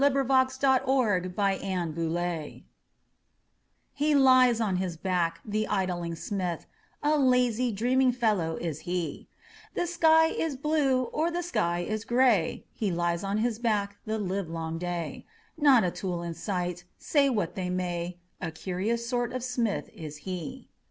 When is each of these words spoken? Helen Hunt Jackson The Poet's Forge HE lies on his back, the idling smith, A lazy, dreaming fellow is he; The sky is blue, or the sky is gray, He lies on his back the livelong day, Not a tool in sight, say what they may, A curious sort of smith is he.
Helen 0.01 0.15
Hunt 0.27 0.49
Jackson 0.59 0.79
The 1.35 1.35
Poet's 1.35 1.61
Forge 1.61 2.63
HE 3.93 4.15
lies 4.15 4.59
on 4.59 4.77
his 4.77 4.97
back, 4.97 5.41
the 5.45 5.67
idling 5.67 6.15
smith, 6.15 6.65
A 7.03 7.19
lazy, 7.19 7.71
dreaming 7.71 8.11
fellow 8.11 8.55
is 8.55 8.79
he; 8.79 9.29
The 9.75 9.85
sky 9.85 10.25
is 10.29 10.55
blue, 10.57 11.03
or 11.03 11.29
the 11.29 11.43
sky 11.43 11.81
is 11.81 12.03
gray, 12.03 12.65
He 12.73 12.91
lies 12.91 13.23
on 13.23 13.37
his 13.37 13.59
back 13.59 13.97
the 14.07 14.17
livelong 14.17 14.79
day, 14.79 15.27
Not 15.55 15.83
a 15.83 15.91
tool 15.91 16.23
in 16.23 16.33
sight, 16.33 16.83
say 16.97 17.29
what 17.29 17.53
they 17.53 17.69
may, 17.69 18.17
A 18.41 18.49
curious 18.49 19.07
sort 19.07 19.31
of 19.31 19.43
smith 19.43 19.87
is 19.89 20.17
he. 20.25 20.71